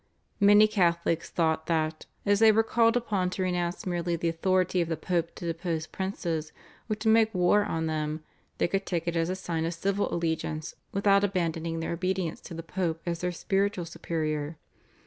Many 0.39 0.67
Catholics 0.67 1.29
thought 1.29 1.67
that, 1.67 2.07
as 2.25 2.39
they 2.39 2.51
were 2.51 2.63
called 2.63 2.97
upon 2.97 3.29
to 3.29 3.43
renounce 3.43 3.85
merely 3.85 4.15
the 4.15 4.29
authority 4.29 4.81
of 4.81 4.89
the 4.89 4.97
Pope 4.97 5.35
to 5.35 5.45
depose 5.45 5.85
princes 5.85 6.51
or 6.89 6.95
to 6.95 7.07
make 7.07 7.31
war 7.35 7.63
on 7.63 7.85
them, 7.85 8.23
they 8.57 8.67
could 8.67 8.87
take 8.87 9.07
it 9.07 9.15
as 9.15 9.29
a 9.29 9.35
sign 9.35 9.63
of 9.63 9.75
civil 9.75 10.11
allegiance 10.11 10.73
without 10.91 11.23
abandoning 11.23 11.81
their 11.81 11.93
obedience 11.93 12.41
to 12.41 12.55
the 12.55 12.63
Pope 12.63 13.01
as 13.05 13.19
their 13.21 13.31
spiritual 13.31 13.85
superior. 13.85 14.57